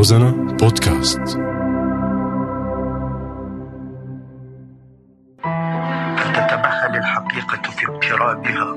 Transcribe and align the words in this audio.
روزانا 0.00 0.30
بودكاست. 0.30 1.20
فلتتمهل 6.18 6.96
الحقيقة 6.96 7.70
في 7.70 7.86
اقترابها 7.86 8.74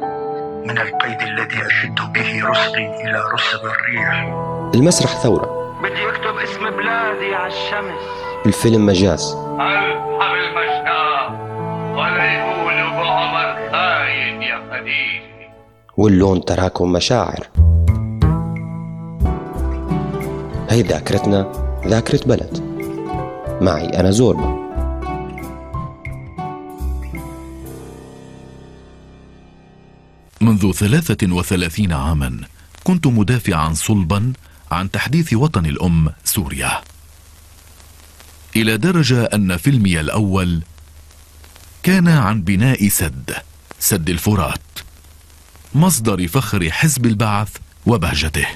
من 0.66 0.78
القيد 0.78 1.22
الذي 1.22 1.68
أشد 1.68 2.14
به 2.14 2.50
رسغي 2.50 2.88
إلى 3.04 3.22
رسغ 3.34 3.72
الريح. 3.72 4.34
المسرح 4.76 5.12
ثورة. 5.12 5.80
بدي 5.84 6.02
يكتب 6.02 6.38
اسم 6.44 6.70
بلادي 6.70 7.36
على 7.36 7.48
الشمس. 7.48 8.02
الفيلم 8.46 8.86
مجاز. 8.86 9.38
ألحم 9.60 10.34
المشتاق 10.44 11.32
ولا 11.98 12.26
يقولوا 12.34 12.90
بعمر 12.90 13.72
خاين 13.72 14.42
يا 14.42 14.58
خديجة 14.72 15.54
واللون 15.98 16.46
تراكم 16.46 16.92
مشاعر. 16.92 17.63
هي 20.74 20.82
ذاكرتنا 20.82 21.52
ذاكرة 21.88 22.26
بلد. 22.26 22.60
معي 23.62 23.86
أنا 23.86 24.12
زوربا 24.12 24.64
منذ 30.42 30.72
ثلاثة 30.72 31.34
وثلاثين 31.34 31.94
عاما 31.94 32.40
كنت 32.84 33.08
مدافعا 33.08 33.74
صلبا 33.74 34.34
عن 34.72 34.92
تحديث 34.92 35.34
وطن 35.34 35.66
الأم 35.66 36.10
سوريا. 36.24 36.82
إلى 38.56 38.78
درجة 38.78 39.24
أن 39.24 39.58
فيلمي 39.58 40.00
الأول 40.00 40.64
كان 41.84 42.08
عن 42.08 42.42
بناء 42.42 42.88
سد 42.88 43.32
سد 43.80 44.10
الفرات 44.10 44.60
مصدر 45.76 46.28
فخر 46.28 46.72
حزب 46.72 47.06
البعث 47.06 47.50
وبهجته. 47.86 48.48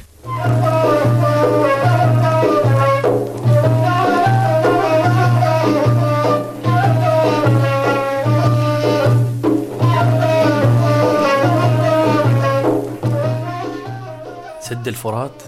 الفرات 14.87 15.43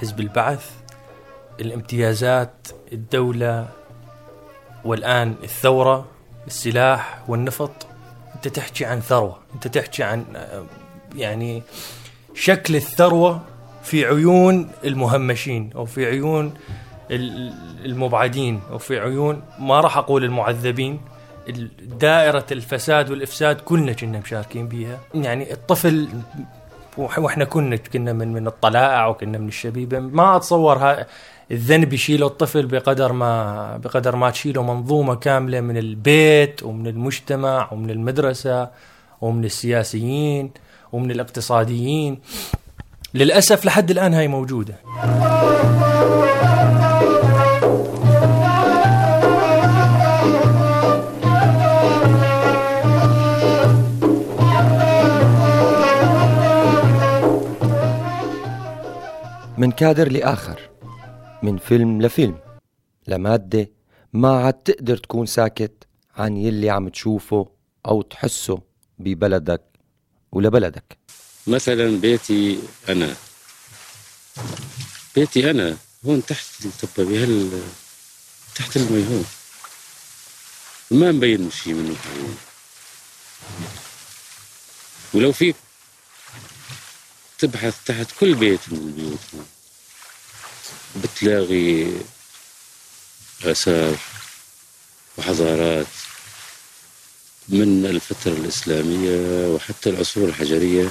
حزب 0.00 0.20
البعث 0.20 0.70
الامتيازات 1.60 2.68
الدولة 2.92 3.68
والآن 4.84 5.34
الثورة 5.44 6.06
السلاح 6.46 7.22
والنفط. 7.28 7.86
أنت 8.34 8.48
تحكي 8.48 8.84
عن 8.84 9.00
ثروة 9.00 9.38
أنت 9.54 9.68
تحكي 9.68 10.02
عن 10.02 10.24
آه، 10.36 10.64
يعني 11.16 11.62
شكل 12.34 12.76
الثروة 12.76 13.40
في 13.82 14.04
عيون 14.04 14.70
المهمشين 14.84 15.70
أو 15.74 15.84
في 15.84 16.06
عيون 16.06 16.54
ال- 17.10 17.54
المبعدين 17.84 18.60
أو 18.70 18.78
في 18.78 18.98
عيون 19.00 19.42
ما 19.58 19.80
راح 19.80 19.96
أقول 19.96 20.24
المعذبين. 20.24 21.00
دائرة 21.82 22.46
الفساد 22.52 23.10
والإفساد 23.10 23.60
كلنا 23.60 23.92
كنا 23.92 24.18
مشاركين 24.18 24.68
بيها. 24.68 24.98
يعني 25.14 25.52
الطفل 25.52 26.08
وإحنا 26.98 27.44
كنا 27.44 27.76
كنا 27.76 28.12
من 28.12 28.32
من 28.32 28.46
الطلائع 28.46 29.06
وكنا 29.06 29.38
من 29.38 29.48
الشبيبة. 29.48 29.98
ما 29.98 30.36
أتصور 30.36 30.96
الذنب 31.50 31.92
يشيله 31.92 32.26
الطفل 32.26 32.66
بقدر 32.66 33.12
ما 33.12 33.76
بقدر 33.76 34.16
ما 34.16 34.30
تشيله 34.30 34.62
منظومة 34.62 35.14
كاملة 35.14 35.60
من 35.60 35.76
البيت 35.76 36.62
ومن 36.62 36.86
المجتمع 36.86 37.68
ومن 37.72 37.90
المدرسة 37.90 38.68
ومن 39.20 39.44
السياسيين 39.44 40.50
ومن 40.92 41.10
الاقتصاديين. 41.10 42.20
للأسف 43.14 43.64
لحد 43.64 43.90
الآن 43.90 44.14
هاي 44.14 44.28
موجودة. 44.28 44.74
من 59.60 59.72
كادر 59.72 60.12
لآخر 60.12 60.70
من 61.42 61.58
فيلم 61.58 62.02
لفيلم. 62.02 62.38
لمادة 63.08 63.70
ما 64.12 64.44
عاد 64.44 64.52
تقدر 64.52 64.96
تكون 64.96 65.26
ساكت 65.26 65.72
عن 66.16 66.36
يلي 66.36 66.70
عم 66.70 66.88
تشوفه 66.88 67.48
أو 67.86 68.02
تحسه 68.02 68.62
ببلدك 68.98 69.62
ولبلدك 70.32 70.98
مثلا 71.46 72.00
بيتي 72.00 72.58
أنا. 72.88 73.14
بيتي 75.14 75.50
أنا 75.50 75.76
هون 76.06 76.26
تحت 76.26 76.46
التبة 76.64 77.10
بهال 77.10 77.62
تحت 78.54 78.76
المي 78.76 79.06
هون. 79.08 79.24
ما 80.90 81.12
مبين 81.12 81.50
شيء 81.50 81.74
منه. 81.74 81.96
ولو 85.14 85.32
فيك 85.32 85.56
تبحث 87.40 87.74
تحت 87.86 88.06
كل 88.20 88.34
بيت 88.34 88.60
من 88.68 88.78
البيوت. 88.78 89.46
بتلاقي 91.02 91.86
آثار 93.44 93.96
وحضارات 95.18 95.86
من 97.48 97.86
الفترة 97.86 98.32
الإسلامية 98.32 99.46
وحتى 99.54 99.90
العصور 99.90 100.28
الحجرية. 100.28 100.90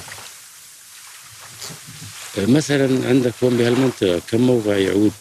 مثلا 2.38 3.10
عندك 3.10 3.34
هون 3.44 3.58
بهالمنطقة 3.58 4.20
كم 4.20 4.42
موقع 4.42 4.78
يعود 4.78 5.12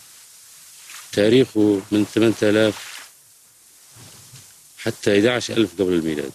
تاريخه 1.12 1.80
من 1.90 2.04
8000 2.04 2.74
حتى 4.78 5.18
11000 5.18 5.74
قبل 5.78 5.92
الميلاد؟ 5.92 6.32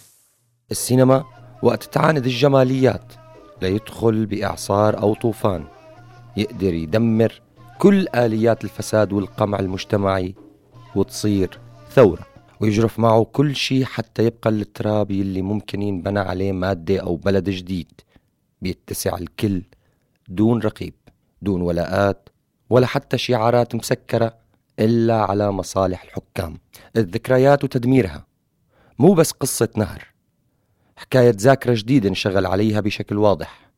السينما 0.70 1.24
وقت 1.62 1.94
تعاند 1.94 2.26
الجماليات. 2.26 3.23
ليدخل 3.62 4.26
بإعصار 4.26 4.98
أو 4.98 5.14
طوفان. 5.14 5.64
يقدر 6.36 6.74
يدمر 6.74 7.40
كل 7.78 8.06
آليات 8.14 8.64
الفساد 8.64 9.12
والقمع 9.12 9.58
المجتمعي 9.58 10.34
وتصير 10.94 11.58
ثورة. 11.90 12.26
ويجرف 12.60 12.98
معه 12.98 13.24
كل 13.24 13.56
شيء 13.56 13.84
حتى 13.84 14.24
يبقى 14.24 14.50
التراب 14.50 15.10
اللي 15.10 15.42
ممكن 15.42 15.82
ينبنى 15.82 16.20
عليه 16.20 16.52
مادة 16.52 16.98
أو 17.00 17.16
بلد 17.16 17.50
جديد. 17.50 17.92
بيتسع 18.62 19.18
الكل 19.18 19.62
دون 20.28 20.60
رقيب 20.60 20.94
دون 21.42 21.62
ولاءات 21.62 22.28
ولا 22.70 22.86
حتى 22.86 23.18
شعارات 23.18 23.74
مسكرة 23.74 24.34
إلا 24.78 25.22
على 25.22 25.52
مصالح 25.52 26.02
الحكام. 26.02 26.58
الذكريات 26.96 27.64
وتدميرها 27.64 28.26
مو 28.98 29.14
بس 29.14 29.30
قصة 29.30 29.68
نهر. 29.76 30.13
حكاية 30.96 31.34
ذاكرة 31.38 31.74
جديدة 31.74 32.08
انشغل 32.08 32.46
عليها 32.46 32.80
بشكل 32.80 33.18
واضح 33.18 33.70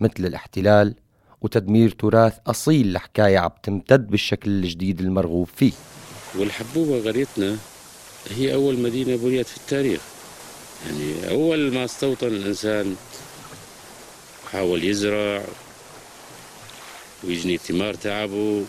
مثل 0.00 0.26
الاحتلال 0.26 0.94
وتدمير 1.40 1.90
تراث 1.90 2.38
أصيل 2.46 2.92
لحكاية 2.92 3.38
عم 3.38 3.50
تمتد 3.62 4.06
بالشكل 4.06 4.50
الجديد 4.50 5.00
المرغوب 5.00 5.48
فيه. 5.56 5.72
والحبوبة 6.34 7.10
قريتنا 7.10 7.56
هي 8.30 8.54
أول 8.54 8.78
مدينة 8.78 9.16
بنيت 9.16 9.46
في 9.46 9.56
التاريخ. 9.56 10.00
يعني 10.86 11.30
أول 11.30 11.72
ما 11.72 11.84
استوطن 11.84 12.26
الإنسان 12.26 12.96
حاول 14.52 14.84
يزرع 14.84 15.44
ويجني 17.24 17.56
ثمار 17.56 17.94
تعبه 17.94 18.64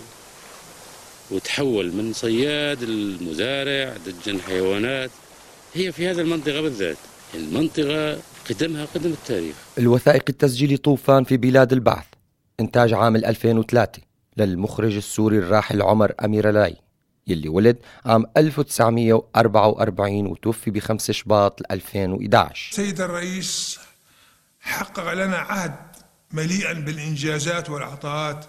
وتحول 1.32 1.92
من 1.92 2.14
صياد 2.14 2.84
المزارع 2.84 3.98
دجن 4.06 4.42
حيوانات. 4.42 5.12
هي 5.74 5.92
في 5.92 6.08
هذا 6.08 6.22
المنطقة 6.22 6.62
بالذات. 6.62 6.98
المنطقة 7.36 8.20
قدمها 8.50 8.86
قدم 8.86 9.12
التاريخ. 9.12 9.56
الوثائقي 9.78 10.30
التسجيلي 10.30 10.78
طوفان 10.78 11.24
في 11.24 11.38
بلاد 11.38 11.74
البعث. 11.74 12.06
إنتاج 12.60 12.94
عام 12.94 13.16
2003 13.16 14.02
للمخرج 14.38 14.96
السوري 14.96 15.38
الراحل 15.38 15.82
عمر 15.82 16.14
أميرلاي 16.26 16.76
يلي 17.28 17.50
ولد 17.50 17.78
عام 18.06 18.26
1944 18.38 20.28
وتوفي 20.28 20.72
بخمسة 20.72 21.14
شباط 21.14 21.72
2011 21.72 22.76
سيد 22.76 23.02
الرئيس 23.02 23.80
حقق 24.60 25.14
لنا 25.14 25.38
عهد 25.38 25.76
مليئا 26.32 26.74
بالإنجازات 26.74 27.70
والعطاءات 27.70 28.46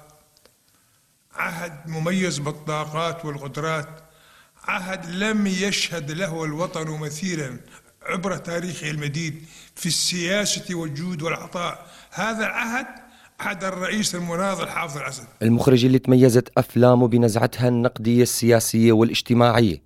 عهد 1.32 1.72
مميز 1.86 2.38
بالطاقات 2.38 3.24
والقدرات. 3.24 3.88
عهد 4.64 5.10
لم 5.10 5.46
يشهد 5.46 6.10
له 6.10 6.44
الوطن 6.44 6.90
مثيلا. 6.90 7.60
عبر 8.06 8.36
تاريخه 8.36 8.90
المديد 8.90 9.42
في 9.74 9.86
السياسة 9.86 10.74
والجود 10.74 11.22
والعطاء. 11.22 11.86
هذا 12.10 12.46
العهد 12.46 12.86
عهد 13.40 13.64
الرئيس 13.64 14.14
المناضل 14.14 14.68
حافظ 14.68 14.96
الأسد. 14.96 15.24
المخرج 15.42 15.84
اللي 15.84 15.98
تميزت 15.98 16.48
أفلامه 16.58 17.08
بنزعتها 17.08 17.68
النقدية 17.68 18.22
السياسية 18.22 18.92
والاجتماعية. 18.92 19.82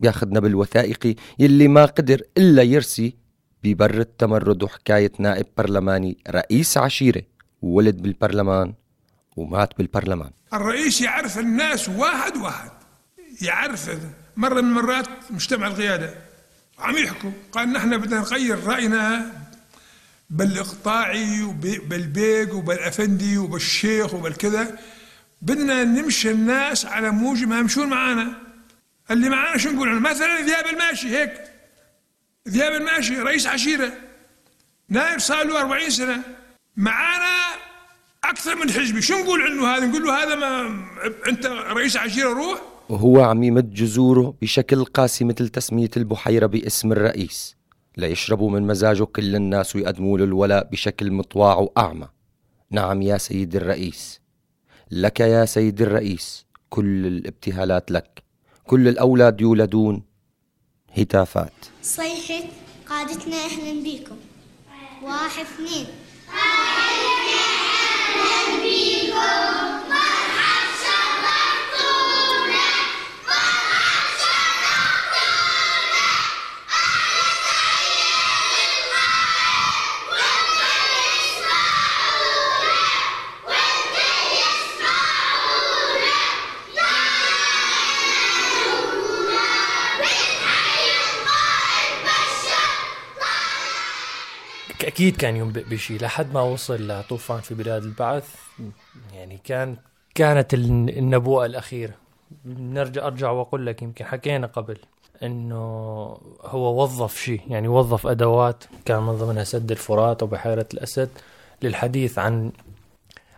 بياخدنا 0.00 0.40
بالوثائقي 0.40 1.14
يلي 1.38 1.68
ما 1.68 1.84
قدر 1.84 2.22
إلا 2.38 2.62
يرسي 2.62 3.14
ببر 3.62 4.00
التمرد 4.00 4.62
وحكاية 4.62 5.12
نائب 5.18 5.46
برلماني 5.58 6.18
رئيس 6.30 6.78
عشيرة. 6.78 7.22
وولد 7.62 8.02
بالبرلمان 8.02 8.74
ومات 9.36 9.78
بالبرلمان. 9.78 10.30
الرئيس 10.54 11.00
يعرف 11.00 11.38
الناس 11.38 11.88
واحد 11.88 12.36
واحد. 12.36 12.70
يعرف 13.42 13.90
مرة 14.36 14.60
من 14.60 14.68
المرات 14.68 15.06
مجتمع 15.30 15.66
القيادة. 15.66 16.14
عم 16.78 16.96
يحكوا. 16.96 17.30
قال 17.52 17.72
نحن 17.72 17.98
بدنا 17.98 18.20
نغير 18.20 18.64
رأينا 18.64 19.32
بالإقطاعي 20.30 21.42
وبالبيق 21.42 22.54
وبالأفندي 22.54 23.38
وبالشيخ 23.38 24.14
وبالكذا. 24.14 24.78
بدنا 25.42 25.84
نمشي 25.84 26.30
الناس 26.30 26.86
على 26.86 27.10
موجب 27.10 27.48
ما 27.48 27.58
يمشون 27.58 27.88
معانا. 27.88 28.34
اللي 29.10 29.28
معانا 29.28 29.58
شو 29.58 29.70
نقول؟ 29.70 30.00
مثلا 30.00 30.40
ذياب 30.40 30.66
الماشي 30.66 31.16
هيك. 31.16 31.32
ذياب 32.48 32.72
الماشي 32.72 33.16
رئيس 33.16 33.46
عشيرة. 33.46 33.92
نائب 34.88 35.18
صار 35.18 35.46
له 35.46 35.60
40 35.60 35.90
سنة. 35.90 36.22
معانا 36.76 37.36
أكثر 38.24 38.54
من 38.54 38.72
حزبي. 38.72 39.02
شو 39.02 39.18
نقول 39.18 39.42
عنه 39.42 39.76
هذا؟ 39.76 39.86
نقول 39.86 40.04
له 40.04 40.22
هذا 40.22 40.34
ما 40.34 40.84
أنت 41.28 41.46
رئيس 41.46 41.96
عشيرة 41.96 42.28
روح. 42.28 42.73
وهو 42.88 43.20
عم 43.20 43.42
يمد 43.42 43.74
جذوره 43.74 44.34
بشكل 44.42 44.84
قاسي 44.84 45.24
مثل 45.24 45.48
تسمية 45.48 45.90
البحيرة 45.96 46.46
باسم 46.46 46.92
الرئيس 46.92 47.56
ليشربوا 47.96 48.50
من 48.50 48.62
مزاجه 48.62 49.04
كل 49.04 49.36
الناس 49.36 49.76
ويقدموا 49.76 50.18
له 50.18 50.24
الولاء 50.24 50.68
بشكل 50.72 51.10
مطواع 51.12 51.56
وأعمى. 51.56 52.08
نعم 52.70 53.02
يا 53.02 53.18
سيد 53.18 53.56
الرئيس 53.56 54.20
لك 54.90 55.20
يا 55.20 55.44
سيد 55.44 55.82
الرئيس 55.82 56.46
كل 56.70 57.06
الابتهالات 57.06 57.90
لك 57.90 58.22
كل 58.66 58.88
الأولاد 58.88 59.40
يولدون 59.40 60.02
هتافات. 60.96 61.52
صيحة 61.82 62.44
قادتنا 62.88 63.36
أهلا 63.36 63.82
بيكم 63.82 64.16
واحد 65.02 65.44
اثنين. 65.44 65.86
أكيد 94.94 95.16
كان 95.16 95.36
ينبئ 95.36 95.64
بشيء 95.64 96.00
لحد 96.00 96.34
ما 96.34 96.40
وصل 96.40 96.88
لطوفان 96.88 97.40
في 97.40 97.54
بلاد 97.54 97.82
البعث 97.82 98.34
يعني 99.14 99.40
كان 99.44 99.76
كانت 100.14 100.54
النبوءة 100.54 101.46
الأخيرة. 101.46 101.94
نرجع 102.46 103.06
أرجع 103.06 103.30
وأقول 103.30 103.66
لك 103.66 103.82
يمكن 103.82 104.04
حكينا 104.04 104.46
قبل 104.46 104.76
إنه 105.22 105.56
هو 106.42 106.82
وظف 106.82 107.16
شيء. 107.20 107.40
يعني 107.48 107.68
وظف 107.68 108.06
أدوات 108.06 108.64
كان 108.84 109.02
من 109.02 109.12
ضمنها 109.12 109.44
سد 109.44 109.70
الفرات 109.70 110.22
وبحيرة 110.22 110.66
الأسد 110.74 111.08
للحديث 111.62 112.18
عن 112.18 112.52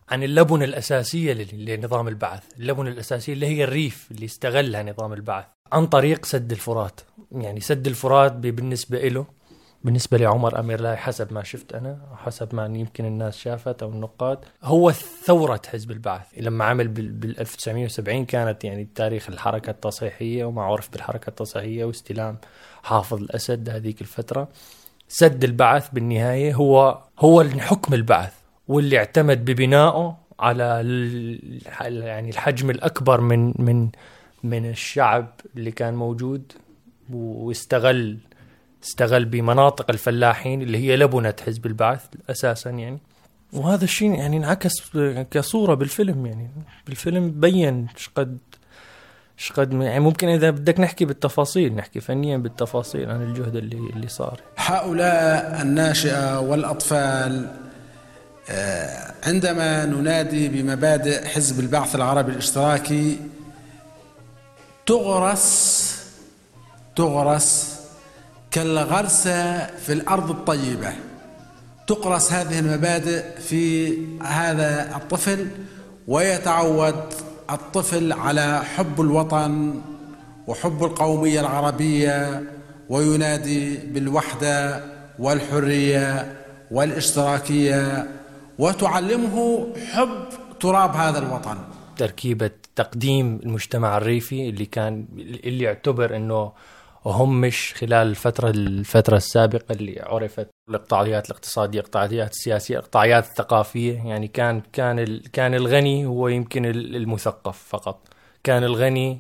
عن 0.09 0.23
اللبنة 0.23 0.65
الأساسية 0.65 1.33
لنظام 1.33 2.09
البعث. 2.09 2.43
اللبنة 2.59 2.91
الأساسية 2.91 3.33
اللي 3.33 3.47
هي 3.47 3.65
الريف 3.65 4.09
اللي 4.11 4.25
استغلها 4.25 4.83
نظام 4.83 5.13
البعث 5.13 5.45
عن 5.73 5.87
طريق 5.87 6.25
سد 6.25 6.53
الفرات. 6.53 7.01
يعني 7.33 7.61
سد 7.61 7.87
الفرات 7.87 8.33
بالنسبة 8.33 9.09
له 9.09 9.27
بالنسبة 9.87 10.19
لعمر 10.19 10.61
أمير 10.61 10.81
لاي 10.81 10.97
حسب 10.97 11.33
ما 11.33 11.43
شفت 11.43 11.75
أنا 11.75 11.99
حسب 12.25 12.55
ما 12.55 12.65
يمكن 12.65 13.05
الناس 13.05 13.39
شافت 13.39 13.83
أو 13.83 13.89
النقاد 13.89 14.39
هو 14.63 14.93
ثورة 15.25 15.61
حزب 15.73 15.91
البعث. 15.91 16.27
لما 16.37 16.65
عمل 16.65 16.89
بال 16.89 17.41
1970 17.41 18.25
كانت 18.25 18.65
يعني 18.65 18.89
تاريخ 18.95 19.29
الحركة 19.29 19.71
التصحيحية 19.71 20.45
وما 20.45 20.63
عرف 20.63 20.93
بالحركة 20.93 21.31
التصحيحية 21.31 21.85
واستلام 21.85 22.39
حافظ 22.83 23.19
الأسد 23.23 23.69
هذيك 23.69 24.01
الفترة. 24.01 24.49
سد 25.09 25.45
البعث 25.45 25.91
بالنهاية 25.91 26.55
هو 26.55 26.99
هو 27.19 27.45
حكم 27.45 27.95
البعث 27.95 28.33
واللي 28.69 28.99
اعتمد 28.99 29.45
ببنائه 29.45 30.17
على 30.41 30.65
يعني 31.81 32.31
الحجم 32.31 32.71
الأكبر 32.71 33.21
من 33.21 33.55
من 33.59 33.89
من 34.43 34.71
الشعب 34.71 35.41
اللي 35.57 35.71
كان 35.71 35.95
موجود 35.95 36.53
واستغل 37.13 38.19
استغل 38.85 39.25
بمناطق 39.25 39.91
الفلاحين 39.91 40.63
اللي 40.63 40.79
هي 40.79 40.97
لبنة 40.97 41.35
حزب 41.47 41.67
البعث 41.67 42.05
أساسا 42.31 42.71
يعني. 42.71 42.99
وهذا 43.53 43.85
الشيء 43.85 44.15
يعني 44.15 44.37
انعكس 44.37 44.73
كصورة 45.31 45.75
بالفيلم 45.75 46.27
يعني. 46.27 46.51
بالفيلم 46.87 47.41
بين 47.41 47.87
شقد 47.97 48.39
شقد 49.37 49.73
يعني 49.73 50.01
ممكن 50.01 50.29
إذا 50.29 50.51
بدك 50.51 50.81
نحكي 50.81 51.05
بالتفاصيل 51.05 51.75
نحكي 51.75 52.01
فنيا 52.01 52.37
بالتفاصيل 52.37 53.11
عن 53.11 53.23
الجهد 53.23 53.57
اللي 53.57 53.77
اللي 53.77 54.09
صار. 54.09 54.41
هؤلاء 54.57 55.63
الناشئة 55.63 56.41
والأطفال 56.41 57.57
آه، 58.51 59.15
عندما 59.27 59.87
ننادي 59.87 60.49
بمبادئ 60.49 61.25
حزب 61.25 61.61
البعث 61.61 61.95
العربي 61.95 62.33
الاشتراكي 62.33 63.19
تغرس 64.87 65.87
تغرس 66.97 67.76
كالغرسة 68.57 69.67
في 69.67 69.93
الأرض 69.93 70.31
الطيبة. 70.31 70.93
تقرص 71.87 72.33
هذه 72.33 72.59
المبادئ 72.59 73.41
في 73.41 73.93
هذا 74.23 74.97
الطفل 74.97 75.47
ويتعود 76.09 76.95
الطفل 77.51 78.13
على 78.13 78.65
حب 78.65 79.01
الوطن 79.01 79.75
وحب 80.47 80.85
القومية 80.85 81.41
العربية 81.41 82.43
وينادي 82.89 83.77
بالوحدة 83.77 84.85
والحرية 85.19 86.37
والاشتراكية 86.71 88.09
وتعلمه 88.59 89.67
حب 89.93 90.25
تراب 90.61 90.97
هذا 90.97 91.19
الوطن. 91.19 91.57
تركيبة 91.97 92.51
تقديم 92.77 93.41
المجتمع 93.43 93.97
الريفي 93.97 94.49
اللي 94.49 94.67
كان 94.67 95.07
اللي 95.45 95.65
يعتبر 95.65 96.17
إنه 96.17 96.53
وهمش 97.07 97.75
خلال 97.75 98.09
الفترة 98.09 98.51
الفترة 98.51 99.17
السابقة 99.17 99.73
اللي 99.73 100.01
عرفت 100.01 100.49
الاقطاعيات 100.69 101.27
الاقتصادية، 101.31 101.81
الاقطاعيات 101.81 102.31
السياسية، 102.31 102.79
الاقطاعيات 102.79 103.25
الثقافية، 103.25 104.09
يعني 104.09 104.29
كان 104.29 104.63
كان 104.73 105.21
كان 105.33 105.55
الغني 105.55 106.07
هو 106.07 106.29
يمكن 106.29 106.65
المثقف 106.67 107.59
فقط، 107.69 108.09
كان 108.45 108.65
الغني 108.65 109.19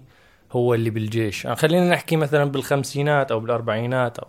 هو 0.52 0.74
اللي 0.74 0.90
بالجيش، 0.90 1.44
يعني 1.44 1.56
خلينا 1.56 1.90
نحكي 1.90 2.16
مثلا 2.16 2.44
بالخمسينات 2.44 3.32
أو 3.32 3.40
بالأربعينات 3.40 4.18
أو 4.18 4.28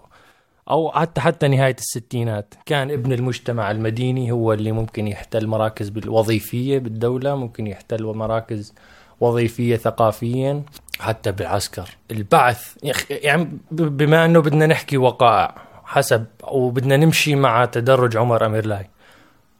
أو 0.69 0.91
حتى 0.91 1.21
حتى 1.21 1.47
نهاية 1.47 1.75
الستينات، 1.79 2.53
كان 2.65 2.91
ابن 2.91 3.13
المجتمع 3.13 3.71
المديني 3.71 4.31
هو 4.31 4.53
اللي 4.53 4.71
ممكن 4.71 5.07
يحتل 5.07 5.47
مراكز 5.47 5.97
الوظيفية 5.97 6.79
بالدولة، 6.79 7.35
ممكن 7.35 7.67
يحتل 7.67 8.03
مراكز 8.03 8.73
وظيفية 9.19 9.75
ثقافيا 9.75 10.63
حتى 10.99 11.31
بالعسكر. 11.31 11.89
البعث 12.11 12.73
يعني 13.09 13.57
بما 13.71 14.25
أنه 14.25 14.39
بدنا 14.39 14.65
نحكي 14.65 14.97
وقائع 14.97 15.55
حسب 15.85 16.25
وبدنا 16.43 16.97
نمشي 16.97 17.35
مع 17.35 17.65
تدرج 17.65 18.17
عمر 18.17 18.45
امير 18.45 18.65
لاي 18.65 18.89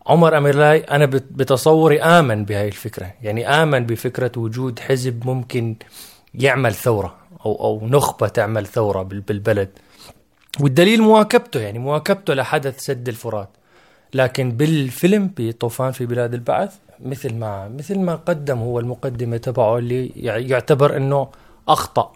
عمر 0.07 0.37
امير 0.37 0.55
لاي 0.55 0.79
أنا 0.79 1.05
بتصوري 1.05 2.01
آمن 2.01 2.45
بهاي 2.45 2.67
الفكرة. 2.67 3.13
يعني 3.21 3.47
آمن 3.47 3.85
بفكرة 3.85 4.31
وجود 4.37 4.79
حزب 4.79 5.25
ممكن 5.25 5.75
يعمل 6.33 6.73
ثورة 6.73 7.15
أو 7.45 7.55
أو 7.55 7.87
نخبة 7.87 8.27
تعمل 8.27 8.65
ثورة 8.65 9.03
بالبلد. 9.03 9.69
والدليل 10.59 11.01
مواكبته 11.01 11.59
يعني 11.59 11.79
مواكبته 11.79 12.33
لحدث 12.33 12.79
سد 12.79 13.09
الفرات. 13.09 13.49
لكن 14.13 14.51
بالفيلم 14.51 15.31
بطوفان 15.37 15.91
في 15.91 16.05
بلاد 16.05 16.33
البعث 16.33 16.75
مثل 16.99 17.35
ما 17.35 17.67
مثل 17.67 17.99
ما 17.99 18.15
قدم 18.15 18.57
هو 18.59 18.79
المقدمة 18.79 19.37
تبعه 19.37 19.77
اللي 19.77 20.07
يعتبر 20.49 20.97
إنه 20.97 21.29
أخطأ 21.67 22.13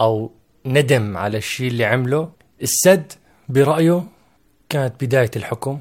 أو 0.00 0.30
ندم 0.66 1.16
على 1.16 1.38
الشيء 1.38 1.68
اللي 1.68 1.84
عمله. 1.84 2.30
السد 2.62 3.12
برأيه 3.48 4.02
كانت 4.68 5.04
بداية 5.04 5.30
الحكم. 5.36 5.78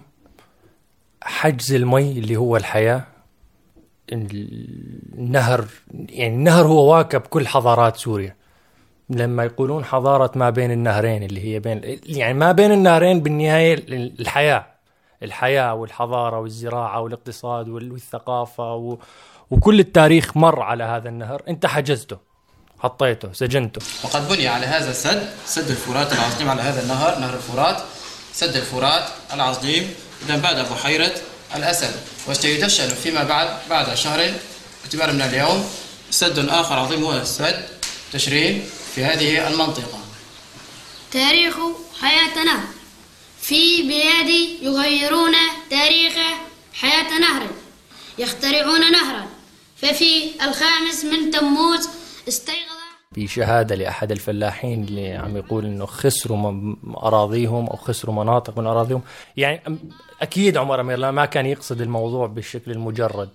حجز 1.21 1.73
المي 1.73 2.11
اللي 2.11 2.35
هو 2.35 2.57
الحياة. 2.57 3.03
النهر 4.11 5.65
يعني 5.93 6.35
النهر 6.35 6.67
هو 6.67 6.93
واكب 6.93 7.21
كل 7.21 7.47
حضارات 7.47 7.97
سوريا. 7.97 8.35
لما 9.09 9.43
يقولون 9.43 9.85
حضارة 9.85 10.31
ما 10.37 10.49
بين 10.49 10.71
النهرين 10.71 11.23
اللي 11.23 11.41
هي 11.45 11.59
بين 11.59 11.99
يعني 12.05 12.33
ما 12.33 12.51
بين 12.51 12.71
النهرين 12.71 13.19
بالنهاية 13.19 13.73
الحياة. 14.19 14.74
الحياة 15.23 15.73
والحضارة 15.73 16.39
والزراعة 16.39 17.01
والاقتصاد 17.01 17.69
والثقافة 17.69 18.73
و... 18.73 18.97
وكل 19.51 19.79
التاريخ 19.79 20.37
مر 20.37 20.61
على 20.61 20.83
هذا 20.83 21.09
النهر. 21.09 21.43
انت 21.47 21.65
حجزته 21.65 22.17
حطيته 22.79 23.33
سجنته. 23.33 23.81
وقد 24.03 24.29
بني 24.29 24.47
على 24.47 24.65
هذا 24.65 24.91
السد 24.91 25.29
سد 25.45 25.69
الفرات 25.69 26.13
العظيم 26.13 26.49
على 26.49 26.61
هذا 26.61 26.81
النهر 26.81 27.19
نهر 27.19 27.33
الفرات. 27.33 27.83
سد 28.33 28.55
الفرات 28.55 29.03
العظيم. 29.33 29.93
إذا 30.25 30.37
بعد 30.37 30.55
بحيرة 30.55 31.11
الأسد. 31.55 31.95
وسيدشن 32.27 32.87
فيما 32.87 33.23
بعد 33.23 33.47
بعد 33.69 33.93
شهر 33.93 34.31
اعتبارا 34.83 35.11
من 35.11 35.21
اليوم 35.21 35.69
سد 36.09 36.49
آخر 36.49 36.79
عظيم 36.79 37.03
هو 37.03 37.13
السد. 37.13 37.65
تشرين 38.13 38.63
في 38.95 39.05
هذه 39.05 39.47
المنطقة. 39.47 39.99
تاريخ 41.11 41.55
حياة 42.01 42.43
نهر 42.43 42.67
في 43.47 43.83
بلاد 43.83 44.29
يغيرون 44.61 45.33
تاريخ 45.69 46.13
حياة 46.73 47.19
نهر 47.19 47.47
يخترعون 48.19 48.91
نهرا. 48.91 49.25
ففي 49.75 50.23
الخامس 50.35 51.05
من 51.05 51.31
تموز 51.31 51.89
استيقظ 52.27 52.75
بشهادة 53.11 53.75
لأحد 53.75 54.11
الفلاحين 54.11 54.83
اللي 54.83 55.13
عم 55.13 55.37
يقول 55.37 55.65
إنه 55.65 55.85
خسروا 55.85 56.75
أراضيهم 56.97 57.67
أو 57.67 57.75
خسروا 57.75 58.15
مناطق 58.23 58.59
من 58.59 58.67
أراضيهم. 58.67 59.01
يعني 59.37 59.61
أكيد 60.21 60.57
عمر 60.57 60.81
أمير 60.81 61.11
ما 61.11 61.25
كان 61.25 61.45
يقصد 61.45 61.81
الموضوع 61.81 62.27
بالشكل 62.27 62.71
المجرد 62.71 63.29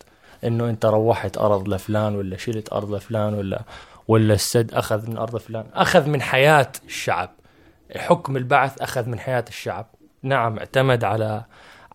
إنه 0.45 0.71
أنت 0.71 0.87
روحت 0.87 1.39
أرض 1.39 1.69
لفلان 1.69 2.17
ولا 2.17 2.37
شلت 2.37 2.73
أرض 2.73 2.95
لفلان 2.95 3.35
ولا 3.35 3.63
ولا 4.09 4.35
السد 4.35 4.75
أخذ 4.75 5.11
من 5.11 5.17
أرض 5.17 5.37
فلان. 5.37 5.67
أخذ 5.75 6.09
من 6.09 6.23
حياة 6.23 6.73
الشعب. 6.87 7.31
حكم 7.97 8.37
البعث 8.37 8.83
أخذ 8.83 9.09
من 9.09 9.19
حياة 9.19 9.45
الشعب. 9.49 10.00
نعم 10.23 10.59
اعتمد 10.59 11.05
على 11.05 11.45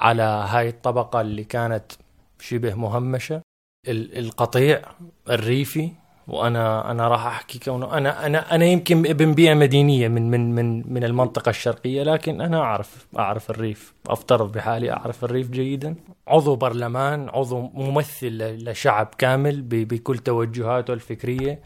على 0.01 0.21
هاي 0.21 0.69
الطبقة 0.69 1.21
اللي 1.21 1.43
كانت 1.43 1.91
شبه 2.39 2.73
مهمشة 2.75 3.41
ال- 3.87 4.17
القطيع 4.17 4.81
الريفي. 5.29 5.91
وأنا 6.27 6.91
أنا 6.91 7.07
راح 7.07 7.25
أحكي 7.25 7.59
كونه 7.59 7.97
أنا 7.97 8.25
أنا 8.25 8.55
أنا 8.55 8.65
يمكن 8.65 9.05
ابن 9.05 9.33
بيئة 9.33 9.53
مدينية 9.53 10.07
من 10.07 10.31
من 10.31 10.55
من 10.55 10.93
من 10.93 11.03
المنطقة 11.03 11.49
الشرقية 11.49 12.03
لكن 12.03 12.41
أنا 12.41 12.61
أعرف 12.61 13.07
أعرف 13.19 13.49
الريف 13.49 13.93
أفترض 14.07 14.51
بحالي 14.51 14.91
أعرف 14.93 15.23
الريف 15.23 15.49
جيدا. 15.51 15.95
عضو 16.27 16.55
برلمان 16.55 17.29
عضو 17.29 17.61
ممثل 17.73 18.37
لشعب 18.69 19.09
كامل 19.17 19.61
بكل 19.61 20.17
توجهاته 20.17 20.93
الفكرية. 20.93 21.59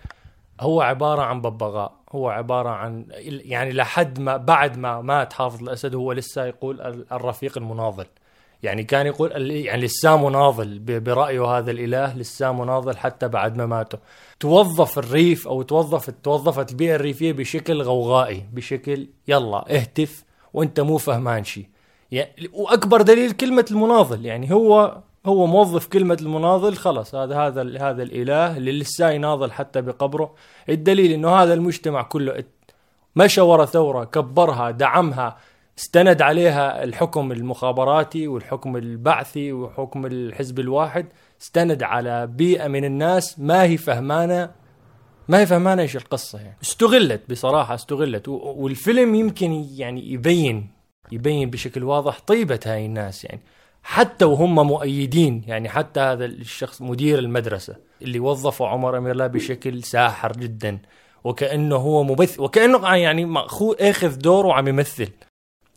هو 0.62 0.82
عبارة 0.82 1.22
عن 1.22 1.42
ببغاء. 1.42 1.94
هو 2.12 2.30
عبارة 2.30 2.70
عن 2.70 3.06
يعني 3.26 3.72
لحد 3.72 4.20
ما 4.20 4.38
بعد 4.38 4.78
ما 4.78 5.02
مات 5.02 5.34
حافظ 5.34 5.62
الأسد 5.64 5.96
هو 5.96 6.12
لسه 6.12 6.46
يقول 6.46 6.82
ال- 6.82 7.06
الرفيق 7.12 7.58
المناضل. 7.58 8.06
يعني 8.64 8.84
كان 8.84 9.06
يقول 9.08 9.52
يعني 9.52 9.82
لسه 9.82 10.30
مناضل 10.30 10.80
برأيه 10.80 11.46
هذا 11.46 11.72
الإله 11.72 12.18
لسه 12.18 12.52
مناضل 12.52 12.98
حتى 12.98 13.28
بعد 13.28 13.58
ما 13.58 13.66
ماته. 13.66 13.98
توظف 14.40 14.98
الريف 15.00 15.48
أو 15.48 15.62
توظف 15.62 16.10
توظفت 16.24 16.72
البيئة 16.72 16.96
الريفية 16.96 17.34
بشكل 17.34 17.82
غوغائي 17.82 18.46
بشكل 18.54 19.08
يلا 19.28 19.76
اهتف 19.76 20.24
وانت 20.54 20.80
مو 20.80 20.98
فهمان 20.98 21.44
شيء 21.44 21.66
يعني 22.12 22.50
وأكبر 22.54 23.02
دليل 23.02 23.32
كلمة 23.32 23.66
المناضل. 23.72 24.26
يعني 24.26 24.54
هو 24.54 24.98
هو 25.26 25.46
موظف 25.46 25.88
كلمة 25.88 26.18
المناضل 26.22 26.76
خلص 26.76 27.16
هذا 27.16 27.38
هذا 27.38 27.62
هذا 27.62 28.04
الإله 28.04 28.58
اللي 28.58 28.80
لسه 28.80 29.10
يناضل 29.10 29.52
حتى 29.52 29.82
بقبره. 29.82 30.36
الدليل 30.70 31.12
إنه 31.12 31.30
هذا 31.30 31.54
المجتمع 31.54 32.02
كله 32.02 32.44
مشى 33.16 33.42
ورا 33.42 33.66
ثورة 33.66 34.04
كبرها 34.04 34.72
دعمها 34.72 35.38
استند 35.80 36.22
عليها 36.22 36.84
الحكم 36.84 37.32
المخابراتي 37.32 38.28
والحكم 38.28 38.78
البعثي 38.78 39.54
وحكم 39.54 40.06
الحزب 40.06 40.60
الواحد 40.60 41.06
استند 41.42 41.84
على 41.84 42.28
بيئة 42.28 42.68
من 42.68 42.86
الناس 42.86 43.40
ما 43.40 43.64
هي 43.64 43.78
فهمانة 43.78 44.52
ما 45.28 45.40
هي 45.40 45.46
فهمانة 45.46 45.82
إيش 45.82 45.96
القصة 45.96 46.40
يعني. 46.40 46.58
استغلت 46.62 47.22
بصراحة 47.30 47.76
استغلت. 47.76 48.28
والفيلم 48.28 49.16
يمكن 49.16 49.66
يعني 49.76 50.12
يبين 50.12 50.70
يبين 51.12 51.50
بشكل 51.50 51.84
واضح 51.84 52.20
طيبة 52.20 52.60
هاي 52.66 52.86
الناس 52.86 53.26
يعني. 53.26 53.42
حتى 53.92 54.26
وهم 54.26 54.56
مؤيدين 54.68 55.44
يعني 55.48 55.70
حتى 55.70 56.00
هذا 56.00 56.26
الشخص 56.26 56.82
مدير 56.82 57.20
المدرسة 57.20 57.76
اللي 58.02 58.20
وظفه 58.20 58.68
عمر 58.68 58.98
أمير 58.98 59.12
الله 59.12 59.28
بشكل 59.28 59.84
ساحر 59.84 60.32
جدا 60.32 60.80
وكأنه 61.24 61.76
هو 61.76 62.04
ممثل 62.04 62.42
وكأنه 62.42 62.96
يعني 62.96 63.26
مأخو 63.26 63.72
أخذ 63.74 64.18
دور 64.18 64.46
وعم 64.46 64.68
يمثل. 64.68 65.10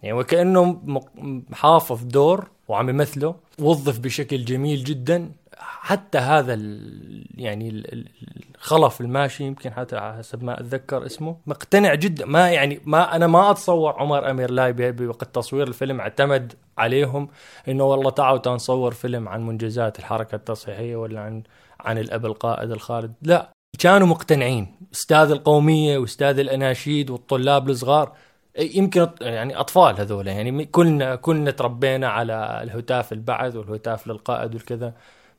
يعني 0.02 0.19
وكأنه 0.19 0.64
م- 0.64 1.42
حافظ 1.52 2.04
دور 2.04 2.50
وعم 2.69 2.88
يمثله 2.88 3.35
وظف 3.59 3.99
بشكل 3.99 4.45
جميل 4.45 4.85
جدا. 4.85 5.33
حتى 5.62 6.19
هذا 6.19 6.54
ال 6.54 7.26
يعني 7.35 7.69
ال- 7.69 7.92
ال- 7.92 8.09
الخلف 8.54 9.00
الماشي 9.00 9.45
يمكن 9.45 9.73
حتى 9.73 10.00
حسب 10.00 10.45
ما 10.45 10.61
أتذكر 10.61 11.07
اسمه 11.07 11.37
مقتنع 11.47 11.95
جدا. 11.95 12.26
ما 12.26 12.50
يعني 12.50 12.81
ما 12.85 13.16
أنا 13.16 13.26
ما 13.26 13.50
أتصور 13.50 13.92
عمر 13.92 14.31
أمير 14.31 14.50
لاي 14.50 14.73
بوقت 14.73 15.35
تصوير 15.35 15.69
الفيلم 15.69 16.00
اعتمد 16.00 16.52
عليهم 16.78 17.28
إنه 17.69 17.85
والله 17.85 18.11
تعالوا 18.11 18.54
نصور 18.54 18.92
فيلم 18.92 19.28
عن 19.28 19.47
منجزات 19.47 19.99
الحركة 19.99 20.35
التصحيحية 20.35 20.97
ولا 20.97 21.21
عن 21.21 21.42
عن 21.81 21.99
الأب 21.99 22.26
القائد 22.26 22.71
الخالد. 22.71 23.12
لا 23.23 23.50
كانوا 23.78 24.07
مقتنعين. 24.07 24.76
أستاذ 24.95 25.31
القومية 25.31 25.99
وأستاذ 25.99 26.38
الأناشيد 26.38 27.11
والطلاب 27.11 27.71
الصغار 27.71 28.12
يمكن 28.59 29.09
يعني 29.21 29.57
أطفال 29.57 30.00
هذول. 30.00 30.26
يعني 30.26 30.64
كلنا 30.64 31.14
كلنا 31.14 31.50
تربينا 31.50 32.09
على 32.09 32.61
الهتاف 32.62 33.12
البعث 33.12 33.57
والهتاف 33.57 34.07
للقائد 34.07 34.54
والكذا. 34.54 34.92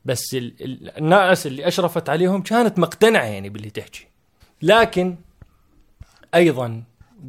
بس 0.04 0.34
ال- 0.34 0.54
ال- 0.60 0.98
الناس 0.98 1.46
اللي 1.46 1.68
أشرفت 1.68 2.08
عليهم 2.08 2.42
كانت 2.42 2.78
مقتنعة 2.78 3.24
يعني 3.24 3.48
باللي 3.48 3.70
تحكي. 3.70 4.06
لكن 4.62 5.16
أيضا 6.34 6.82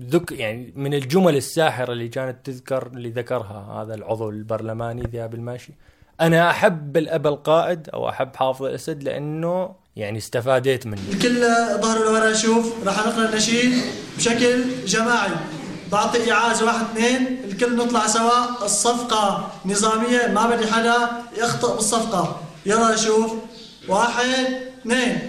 ذك 0.10 0.32
يعني 0.32 0.74
من 0.76 0.94
الجمل 0.94 1.36
الساحرة 1.36 1.94
اللي 1.94 2.08
كانت 2.08 2.46
تذكر 2.46 2.88
اللي 2.88 3.10
ذكرها 3.10 3.82
هذا 3.82 3.94
العضو 3.94 4.30
البرلماني 4.30 5.04
ذياب 5.04 5.34
الماشي 5.34 5.74
أنا 6.22 6.50
أحب 6.50 6.98
الأب 6.98 7.28
القائد 7.28 7.90
أو 7.90 8.10
أحب 8.10 8.36
حافظ 8.36 8.66
الأسد 8.66 9.04
لأنه 9.04 9.76
يعني 9.96 10.18
استفاديت 10.18 10.88
منه. 10.88 11.02
الكل 11.14 11.42
ظهروا 11.82 12.06
لورا 12.06 12.32
نشوف 12.32 12.88
راح 12.88 13.00
نقرأ 13.08 13.30
النشيد 13.30 13.74
بشكل 14.18 14.64
جماعي. 14.86 15.32
بعطي 15.92 16.32
إعازة 16.32 16.66
واحد 16.66 16.86
اثنين 16.86 17.40
الكل 17.44 17.76
نطلع 17.78 18.08
سوا. 18.08 18.66
الصفقة 18.66 19.52
نظامية 19.66 20.28
ما 20.28 20.56
بدي 20.56 20.68
حدا 20.68 20.98
يخطئ 21.38 21.76
بالصفقة. 21.76 22.42
يلا 22.66 22.94
نشوف. 22.94 23.34
واحد 23.88 24.26
اثنين. 24.82 25.20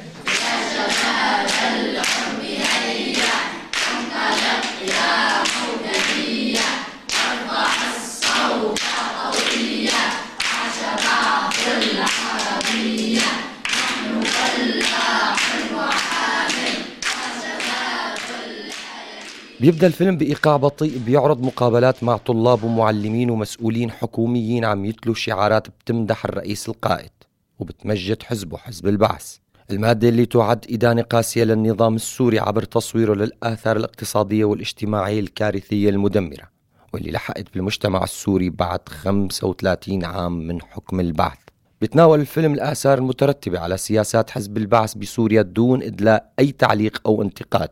بيبدأ 19.60 19.86
الفيلم 19.86 20.16
بإيقاع 20.16 20.56
بطيء 20.56 20.98
بيعرض 20.98 21.42
مقابلات 21.42 22.04
مع 22.04 22.16
طلاب 22.16 22.64
ومعلمين 22.64 23.30
ومسؤولين 23.30 23.90
حكوميين 23.90 24.64
عم 24.64 24.84
يتلوا 24.84 25.14
شعارات 25.14 25.68
بتمدح 25.68 26.24
الرئيس 26.24 26.68
القائد. 26.68 27.15
وبتمجد 27.58 28.22
حزبه 28.22 28.56
حزب 28.56 28.86
البعث. 28.86 29.36
المادة 29.70 30.08
اللي 30.08 30.26
تعد 30.26 30.64
إدانة 30.70 31.02
قاسية 31.02 31.44
للنظام 31.44 31.94
السوري 31.94 32.38
عبر 32.38 32.62
تصويره 32.62 33.14
للآثار 33.14 33.76
الاقتصادية 33.76 34.44
والاجتماعية 34.44 35.20
الكارثية 35.20 35.88
المدمرة 35.90 36.48
واللي 36.94 37.10
لحقت 37.10 37.54
بالمجتمع 37.54 38.04
السوري 38.04 38.50
بعد 38.50 38.88
35 38.88 40.04
عام 40.04 40.46
من 40.46 40.62
حكم 40.62 41.00
البعث. 41.00 41.38
بتناول 41.80 42.20
الفيلم 42.20 42.54
الآثار 42.54 42.98
المترتبة 42.98 43.58
على 43.58 43.76
سياسات 43.76 44.30
حزب 44.30 44.56
البعث 44.56 44.94
بسوريا 44.94 45.42
دون 45.42 45.82
إدلاء 45.82 46.32
أي 46.38 46.52
تعليق 46.52 47.00
أو 47.06 47.22
انتقاد 47.22 47.70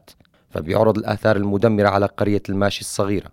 فبيعرض 0.50 0.98
الآثار 0.98 1.36
المدمرة 1.36 1.88
على 1.88 2.06
قرية 2.06 2.42
الماشي 2.48 2.80
الصغيرة 2.80 3.30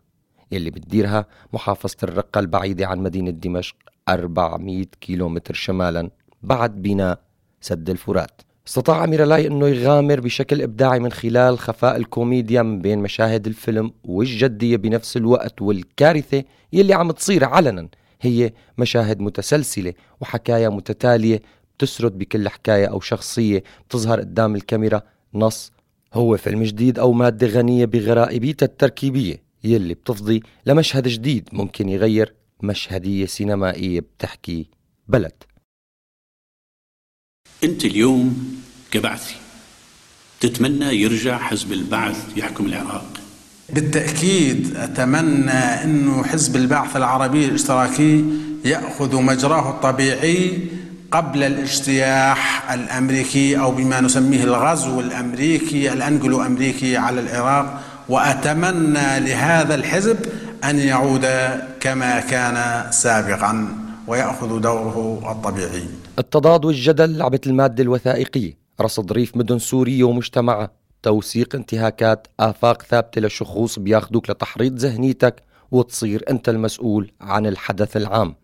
يلي 0.51 0.70
بتديرها 0.70 1.25
محافظة 1.53 1.98
الرقة 2.03 2.39
البعيدة 2.39 2.88
عن 2.88 3.00
مدينة 3.00 3.31
دمشق 3.31 3.75
400 4.10 4.86
كيلومتر 5.01 5.53
شمالا. 5.53 6.10
بعد 6.44 6.82
بناء 6.82 7.20
سد 7.62 7.90
الفرات. 7.90 8.42
استطاع 8.68 9.06
ميرالاي 9.06 9.48
أنه 9.48 9.68
يغامر 9.68 10.20
بشكل 10.20 10.62
إبداعي 10.62 11.00
من 11.00 11.12
خلال 11.12 11.60
خفاء 11.60 11.98
الكوميديا 11.98 12.62
من 12.62 12.82
بين 12.82 13.00
مشاهد 13.00 13.48
الفيلم 13.48 13.92
والجدية 14.04 14.78
بنفس 14.78 15.18
الوقت 15.18 15.62
والكارثة 15.62 16.44
يلي 16.74 16.94
عم 16.94 17.12
تصير 17.12 17.46
علنا 17.46 17.88
هي 18.22 18.54
مشاهد 18.78 19.20
متسلسلة 19.20 19.94
وحكايه 20.22 20.68
متتالية 20.68 21.42
بتسرد 21.78 22.18
بكل 22.18 22.50
حكاية 22.50 22.86
أو 22.86 23.00
شخصية 23.00 23.64
بتظهر 23.88 24.20
قدام 24.20 24.56
الكاميرا. 24.56 25.02
نص 25.34 25.72
هو 26.14 26.38
فيلم 26.38 26.64
جديد 26.64 27.00
أو 27.00 27.12
مادة 27.12 27.48
غنية 27.48 27.86
بغرائبيتها 27.86 28.66
التركيبية 28.66 29.44
يلي 29.64 29.94
بتفضي 29.94 30.44
لمشهد 30.66 31.08
جديد 31.08 31.50
ممكن 31.54 31.90
يغير 31.90 32.34
مشهدية 32.64 33.26
سينمائية 33.26 34.00
بتحكي 34.00 34.70
بلد. 35.08 35.50
أنت 37.63 37.86
اليوم 37.86 38.56
كبعثي 38.91 39.36
تتمنى 40.39 41.01
يرجع 41.01 41.38
حزب 41.38 41.72
البعث 41.72 42.18
يحكم 42.38 42.65
العراق 42.65 43.06
بالتأكيد 43.70 44.75
أتمنى 44.75 45.51
أنه 45.51 46.24
حزب 46.24 46.56
البعث 46.56 46.98
العربي 46.98 47.46
الاشتراكي 47.46 48.25
يأخذ 48.65 49.22
مجراه 49.22 49.70
الطبيعي 49.70 50.60
قبل 51.12 51.44
الاجتياح 51.44 52.72
الأمريكي 52.72 53.60
أو 53.60 53.72
بما 53.72 54.01
نسميه 54.01 54.44
الغزو 54.44 55.00
الأمريكي 55.00 55.94
الانجلو 55.94 56.41
امريكي 56.41 56.98
على 56.98 57.22
العراق 57.22 57.82
وأتمنى 58.10 59.20
لهذا 59.20 59.75
الحزب 59.75 60.18
أن 60.63 60.80
يعود 60.80 61.27
كما 61.80 62.20
كان 62.20 62.86
سابقا 62.91 63.68
ويأخذ 64.08 64.60
دوره 64.60 65.32
الطبيعي. 65.32 66.00
التضاد 66.20 66.65
والجدل 66.65 67.18
لعبة 67.18 67.39
المادة 67.48 67.84
الوثائقية، 67.84 68.58
رصد 68.82 69.12
ريف 69.12 69.38
مدن 69.38 69.60
سورية 69.60 70.03
ومجتمعها، 70.03 70.72
توثيق 71.03 71.56
انتهاكات 71.56 72.27
آفاق 72.39 72.82
ثابتة 72.82 73.22
لشخوص 73.22 73.80
بياخدوك 73.80 74.30
لتحريض 74.30 74.77
ذهنيتك 74.77 75.44
وتصير 75.72 76.24
أنت 76.30 76.50
المسؤول 76.50 77.12
عن 77.22 77.46
الحدث 77.46 77.98
العام. 77.98 78.36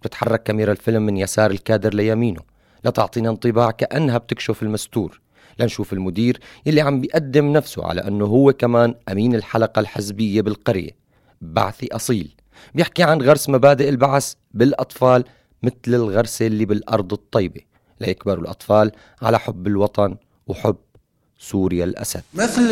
بتتحرك 0.00 0.42
كاميرا 0.42 0.72
الفيلم 0.72 1.06
من 1.06 1.16
يسار 1.16 1.50
الكادر 1.50 1.94
ليمينه 1.94 2.40
لتعطينا 2.84 3.30
انطباع 3.30 3.70
كأنها 3.70 4.18
بتكشف 4.18 4.62
المستور. 4.62 5.20
لنشوف 5.58 5.92
المدير 5.92 6.40
يلي 6.66 6.80
عم 6.80 7.00
بيقدم 7.00 7.52
نفسه 7.52 7.84
على 7.84 8.00
أنه 8.00 8.24
هو 8.24 8.52
كمان 8.52 8.94
أمين 9.12 9.34
الحلقة 9.34 9.80
الحزبية 9.80 10.40
بالقرية. 10.40 10.90
بعثي 11.40 11.88
أصيل. 11.92 12.34
بيحكي 12.74 13.02
عن 13.02 13.22
غرس 13.22 13.48
مبادئ 13.48 13.88
البعث 13.88 14.32
بالأطفال 14.54 15.24
مثل 15.62 15.74
الغرسة 15.86 16.46
اللي 16.46 16.64
بالأرض 16.64 17.12
الطيبة 17.12 17.60
ليكبروا 18.00 18.42
الأطفال 18.42 18.92
على 19.22 19.38
حب 19.38 19.66
الوطن 19.66 20.16
وحب 20.46 20.76
سوريا 21.38 21.84
الأسد. 21.84 22.22
مثل 22.34 22.68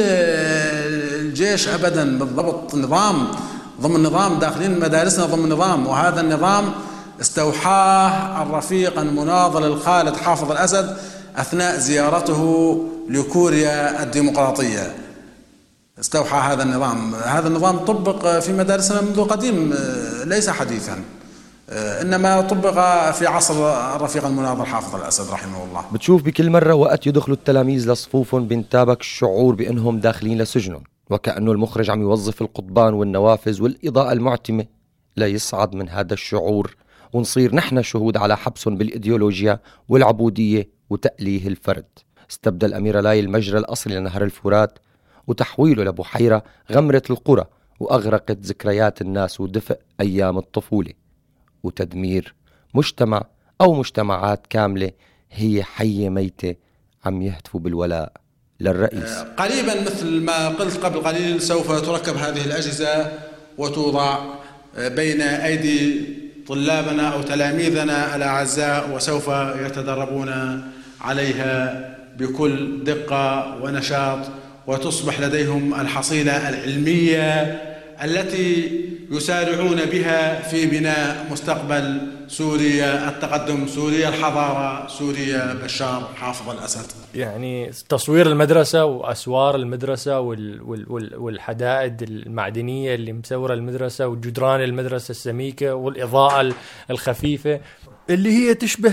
الجيش 1.20 1.68
أبدا 1.68 2.18
بالضبط 2.18 2.74
نظام 2.74 3.26
ضمن 3.80 4.02
نظام 4.02 4.38
داخلين 4.38 4.80
مدارسنا 4.80 5.24
ضمن 5.24 5.48
نظام 5.48 5.86
وهذا 5.86 6.20
النظام 6.20 6.72
استوحاه 7.20 8.42
الرفيق 8.42 8.98
المناضل 8.98 9.64
الخالد 9.64 10.16
حافظ 10.16 10.50
الأسد 10.50 10.96
أثناء 11.36 11.78
زيارته 11.78 12.42
لكوريا 13.08 14.02
الديمقراطية. 14.02 14.94
استوحى 16.00 16.52
هذا 16.52 16.62
النظام. 16.62 17.14
هذا 17.14 17.48
النظام 17.48 17.76
طبق 17.78 18.38
في 18.38 18.52
مدارسنا 18.52 19.00
منذ 19.00 19.24
قديم 19.24 19.74
ليس 20.24 20.50
حديثا. 20.50 21.02
إنما 21.72 22.40
طبق 22.40 22.70
في 23.10 23.26
عصر 23.26 23.54
الرفيق 23.96 24.26
المناضل 24.26 24.66
حافظ 24.66 24.94
الأسد 24.96 25.30
رحمه 25.32 25.64
الله. 25.64 25.84
بتشوف 25.92 26.22
بكل 26.22 26.50
مرة 26.50 26.74
وقت 26.74 27.06
يدخلوا 27.06 27.36
التلاميذ 27.36 27.92
لصفوفهم 27.92 28.46
بينتابك 28.46 29.00
الشعور 29.00 29.54
بأنهم 29.54 30.00
داخلين 30.00 30.38
لسجنهم 30.38 30.82
وكانه 31.10 31.52
المخرج 31.52 31.90
عم 31.90 32.00
يوظف 32.00 32.42
القضبان 32.42 32.94
والنوافذ 32.94 33.62
والإضاءة 33.62 34.12
المعتمة 34.12 34.64
ليصعد 35.16 35.74
من 35.74 35.88
هذا 35.88 36.14
الشعور. 36.14 36.76
ونصير 37.12 37.54
نحن 37.54 37.82
شهود 37.82 38.16
على 38.16 38.36
حبسهم 38.36 38.76
بالإيديولوجيا 38.76 39.60
والعبودية 39.88 40.68
وتأليه 40.90 41.48
الفرد. 41.48 41.86
استبدل 42.30 42.68
الأميرة 42.68 43.00
لاي 43.00 43.20
المجرى 43.20 43.58
الأصلي 43.58 43.96
لنهر 43.96 44.24
الفرات 44.24 44.78
وتحويله 45.26 45.84
لبحيرة 45.84 46.42
غمرت 46.72 47.10
القرى 47.10 47.44
وأغرقت 47.80 48.38
ذكريات 48.40 49.00
الناس 49.00 49.40
ودفء 49.40 49.78
أيام 50.00 50.38
الطفولة. 50.38 50.92
وتدمير 51.62 52.34
مجتمع 52.74 53.22
أو 53.60 53.74
مجتمعات 53.74 54.46
كاملة 54.50 54.90
هي 55.32 55.62
حية 55.62 56.08
ميتة 56.08 56.54
عم 57.04 57.22
يهتفوا 57.22 57.60
بالولاء 57.60 58.12
للرئيس. 58.60 59.18
قريبا 59.36 59.80
مثل 59.80 60.20
ما 60.20 60.48
قلت 60.48 60.76
قبل 60.76 61.00
قليل 61.00 61.42
سوف 61.42 61.72
تركب 61.86 62.16
هذه 62.16 62.44
الأجهزة 62.44 63.12
وتوضع 63.58 64.18
بين 64.78 65.20
أيدي 65.20 66.04
طلابنا 66.46 67.08
أو 67.08 67.22
تلاميذنا 67.22 68.16
الأعزاء 68.16 68.94
وسوف 68.94 69.28
يتدربون 69.66 70.62
عليها 71.00 71.86
بكل 72.18 72.84
دقة 72.84 73.56
ونشاط 73.62 74.18
وتصبح 74.66 75.20
لديهم 75.20 75.80
الحصيلة 75.80 76.48
العلمية 76.48 77.42
التي 78.04 78.80
يسارعون 79.10 79.84
بها 79.84 80.42
في 80.48 80.66
بناء 80.66 81.26
مستقبل 81.30 82.00
سوريا 82.28 83.08
التقدم 83.08 83.66
سوريا 83.66 84.08
الحضارة 84.08 84.88
سوريا 84.88 85.54
بشار 85.64 86.08
حافظ 86.16 86.50
الأسد. 86.50 86.86
يعني 87.14 87.70
تصوير 87.88 88.26
المدرسة 88.26 88.84
وأسوار 88.84 89.56
المدرسة 89.56 90.20
وال 90.20 90.62
وال 90.62 91.16
والحدائد 91.16 92.02
المعدنية 92.02 92.94
اللي 92.94 93.12
مسورة 93.12 93.54
المدرسة 93.54 94.08
وجدران 94.08 94.60
المدرسة 94.64 95.10
السميكة 95.10 95.74
والإضاءة 95.74 96.54
الخفيفة 96.90 97.60
اللي 98.10 98.30
هي 98.32 98.54
تشبه 98.54 98.90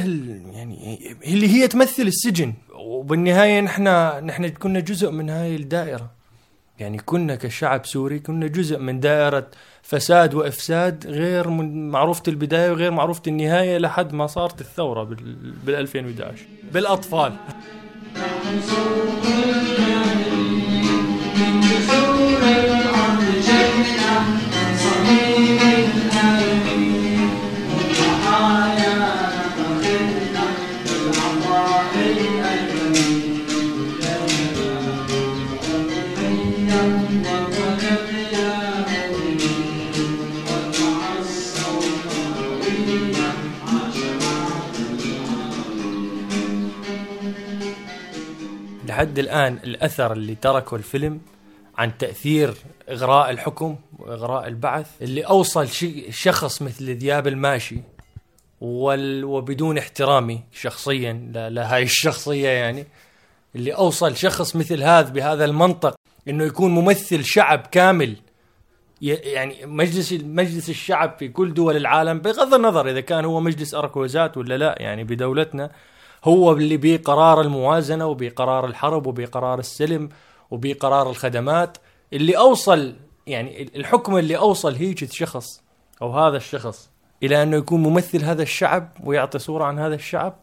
يعني 0.54 1.00
اللي 1.28 1.48
هي 1.48 1.68
تمثل 1.68 2.04
السجن. 2.04 2.54
وبالنهاية 2.76 3.62
نحن 3.62 3.84
نحن 4.26 4.48
كنا 4.48 4.80
جزء 4.80 5.12
من 5.12 5.30
هاي 5.30 5.56
الدائرة. 5.56 6.17
يعني 6.80 6.98
كنا 6.98 7.36
كشعب 7.36 7.86
سوري 7.86 8.20
كنا 8.20 8.48
جزء 8.48 8.80
من 8.80 9.00
دائرة 9.00 9.48
فساد 9.82 10.34
وإفساد 10.34 11.08
غير 11.08 11.50
معروفة 11.50 12.24
البداية 12.28 12.72
وغير 12.72 12.92
معروفة 12.92 13.22
النهاية 13.28 13.78
لحد 13.78 14.14
ما 14.14 14.28
صارت 14.28 14.62
الثورة 14.62 15.04
بال 15.04 15.76
2011 15.76 16.46
بالأطفال. 16.74 17.34
لحد 48.98 49.20
الآن 49.20 49.60
الأثر 49.64 50.14
اللي 50.14 50.36
تركه 50.36 50.76
الفيلم 50.76 51.22
عن 51.78 51.98
تأثير 51.98 52.54
إغراء 52.90 53.30
الحكم 53.30 53.76
وإغراء 54.00 54.48
البعث 54.48 54.88
اللي 55.02 55.22
أوصل 55.22 55.68
شخص 56.10 56.62
مثل 56.62 56.96
ذياب 56.96 57.28
الماشي 57.28 57.78
وبدون 58.62 59.78
احترامي 59.78 60.44
شخصيا 60.52 61.32
لهاي 61.34 61.84
الشخصية 61.84 62.50
يعني 62.50 62.86
اللي 63.56 63.72
أوصل 63.72 64.16
شخص 64.16 64.56
مثل 64.56 64.84
هذا 64.84 65.10
بهذا 65.10 65.46
المنطق 65.46 65.96
إنه 66.28 66.44
يكون 66.44 66.72
ممثل 66.72 67.24
شعب 67.24 67.68
كامل 67.72 68.16
يعني 69.02 69.66
مجلس 69.66 70.14
مجلس 70.14 70.70
الشعب 70.70 71.16
في 71.20 71.28
كل 71.28 71.54
دول 71.54 71.78
العالم 71.78 72.20
بغض 72.20 72.54
النظر 72.54 72.90
إذا 72.90 73.02
كان 73.02 73.26
هو 73.26 73.40
مجلس 73.40 73.74
اركوزات 73.74 74.38
ولا 74.38 74.58
لا 74.58 74.76
يعني 74.80 75.04
بدولتنا 75.04 75.72
هو 76.28 76.52
اللي 76.52 76.78
بقرار 76.78 77.42
الموازنة 77.42 78.06
وبقرار 78.06 78.66
الحرب 78.66 79.08
وبقرار 79.08 79.60
السلم 79.60 80.10
وبقرار 80.52 81.10
الخدمات. 81.10 81.78
اللي 82.14 82.38
أوصل 82.38 82.96
يعني 83.28 83.70
الحكم 83.76 84.18
اللي 84.18 84.38
أوصل 84.38 84.76
هيك 84.76 85.12
شخص 85.12 85.62
أو 86.02 86.12
هذا 86.12 86.38
الشخص 86.38 86.90
إلى 87.24 87.44
أنه 87.44 87.58
يكون 87.58 87.84
ممثل 87.84 88.24
هذا 88.24 88.42
الشعب 88.42 88.92
ويعطي 89.04 89.40
صورة 89.40 89.64
عن 89.64 89.80
هذا 89.80 89.96
الشعب 89.96 90.40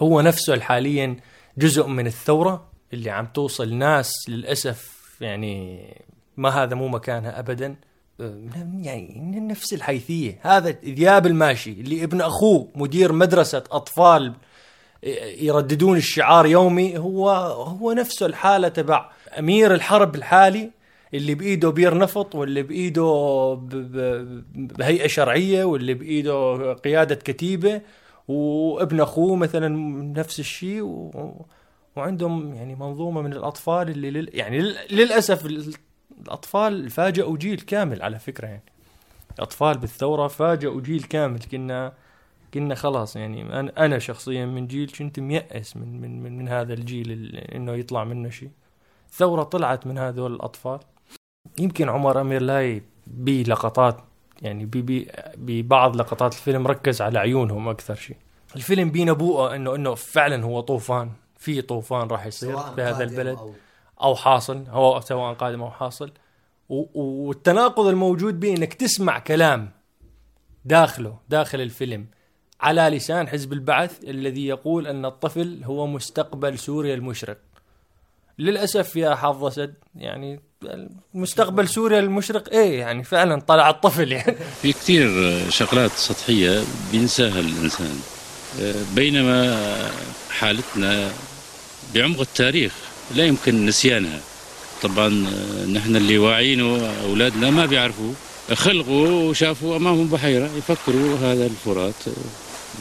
هو 0.00 0.20
نفسه 0.20 0.60
حاليا 0.60 1.16
جزء 1.58 1.86
من 1.86 2.06
الثورة 2.06 2.64
اللي 2.92 3.10
عم 3.10 3.26
توصل 3.26 3.74
ناس 3.74 4.12
للأسف 4.28 4.98
يعني 5.20 5.84
ما 6.36 6.48
هذا 6.48 6.74
مو 6.74 6.88
مكانها 6.88 7.38
ابدا. 7.38 7.76
يعني 8.80 9.40
نفس 9.40 9.72
الحيثية. 9.72 10.38
هذا 10.42 10.70
ذياب 10.70 11.26
الماشي 11.26 11.72
اللي 11.72 12.04
ابن 12.04 12.20
أخوه 12.20 12.68
مدير 12.74 13.12
مدرسة 13.12 13.64
أطفال 13.70 14.32
يرددون 15.40 15.96
الشعار 15.96 16.46
يومي 16.46 16.98
هو 16.98 17.30
هو 17.50 17.92
نفسه 17.92 18.26
الحالة 18.26 18.68
تبع 18.68 19.10
أمير 19.38 19.74
الحرب 19.74 20.14
الحالي 20.14 20.70
اللي 21.14 21.34
بإيده 21.34 21.70
بير 21.70 21.98
نفط 21.98 22.34
واللي 22.34 22.62
بإيده 22.62 23.58
بهيئة 24.54 25.06
شرعية 25.06 25.64
واللي 25.64 25.94
بإيده 25.94 26.72
قيادة 26.72 27.14
كتيبة 27.14 27.80
وابن 28.28 29.00
أخوه 29.00 29.36
مثلا 29.36 29.68
نفس 30.20 30.40
الشيء 30.40 30.82
و... 30.82 31.34
وعندهم 31.96 32.54
يعني 32.54 32.74
منظومة 32.74 33.22
من 33.22 33.32
الأطفال 33.32 33.88
اللي 33.88 34.10
لل... 34.10 34.30
يعني 34.32 34.60
للأسف 34.90 35.46
الأطفال 36.20 36.90
فاجئوا 36.90 37.36
جيل 37.36 37.60
كامل 37.60 38.02
على 38.02 38.18
فكرة 38.18 38.46
يعني. 38.46 38.62
الأطفال 39.38 39.78
بالثورة 39.78 40.28
فاجئوا 40.28 40.80
جيل 40.80 41.02
كامل 41.02 41.38
كنا 41.52 41.92
كنا 42.54 42.74
خلاص 42.74 43.16
يعني 43.16 43.60
أنا 43.60 43.72
أنا 43.84 43.98
شخصيا 43.98 44.46
من 44.46 44.66
جيل 44.66 44.90
كنت 44.98 45.20
ميأس 45.20 45.76
من 45.76 46.00
من 46.00 46.22
من, 46.22 46.38
من 46.38 46.48
هذا 46.48 46.74
الجيل 46.74 47.36
إنه 47.36 47.72
يطلع 47.72 48.04
منه 48.04 48.30
شيء. 48.30 48.50
ثوره 49.10 49.42
طلعت 49.42 49.86
من 49.86 49.98
هذول 49.98 50.34
الأطفال. 50.34 50.78
يمكن 51.58 51.88
عمر 51.88 52.20
أميرالاي 52.20 52.82
بي 53.06 53.42
لقطات 53.42 54.00
يعني 54.42 54.64
بي 54.66 54.82
بي 54.82 55.08
ببعض 55.36 55.96
لقطات 55.96 56.32
الفيلم 56.32 56.66
ركز 56.66 57.02
على 57.02 57.18
عيونهم 57.18 57.68
أكثر 57.68 57.94
شيء. 57.94 58.16
الفيلم 58.56 58.90
بيه 58.90 59.04
نبوءه 59.04 59.54
انه 59.56 59.74
إنه 59.74 59.94
فعلا 59.94 60.44
هو 60.44 60.60
طوفان. 60.60 61.10
في 61.38 61.62
طوفان 61.62 62.08
راح 62.08 62.26
يصير 62.26 62.52
سواء 62.52 62.74
في 62.74 62.82
هذا 62.82 62.92
قادم 62.98 63.10
البلد. 63.10 63.36
أو- 63.38 64.02
أو 64.02 64.14
حاصل. 64.14 64.64
هو 64.68 65.00
سواء 65.00 65.34
قادم 65.34 65.62
أو 65.62 65.70
حاصل. 65.70 66.12
والتناقض 66.68 67.86
الموجود 67.86 68.40
به 68.40 68.56
إنك 68.56 68.74
تسمع 68.74 69.18
كلام 69.18 69.70
داخله 70.64 71.18
داخل 71.28 71.60
الفيلم. 71.60 72.06
على 72.60 72.80
لسان 72.80 73.28
حزب 73.28 73.52
البعث 73.52 73.92
الذي 74.04 74.46
يقول 74.46 74.86
أن 74.86 75.04
الطفل 75.04 75.60
هو 75.64 75.86
مستقبل 75.86 76.58
سوريا 76.58 76.94
المشرق. 76.94 77.38
للأسف 78.38 78.96
يا 78.96 79.14
حظ 79.14 79.44
اسد 79.44 79.74
يعني 79.96 80.40
مستقبل 81.14 81.68
سوريا 81.68 81.98
المشرق 81.98 82.48
إيه 82.52 82.78
يعني 82.80 83.04
فعلا 83.04 83.40
طلع 83.40 83.70
الطفل 83.70 84.12
يعني. 84.12 84.36
في 84.62 84.72
كثير 84.72 85.10
شغلات 85.50 85.90
سطحية 85.90 86.62
بينساها 86.92 87.40
الإنسان. 87.40 88.00
بينما 88.94 89.58
حالتنا 90.30 91.10
بعمق 91.94 92.20
التاريخ 92.20 92.72
لا 93.14 93.26
يمكن 93.26 93.66
نسيانها. 93.66 94.20
طبعا 94.82 95.08
نحن 95.72 95.96
اللي 95.96 96.18
واعينه 96.18 96.92
أولادنا 97.04 97.50
ما 97.50 97.66
بيعرفوا 97.66 98.12
خلقوا 98.54 99.08
وشافوا 99.08 99.76
أمامهم 99.76 100.08
بحيرة 100.08 100.50
يفكروا 100.56 101.16
هذا 101.16 101.46
الفرات. 101.46 101.94